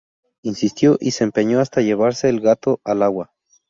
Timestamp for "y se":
0.99-1.25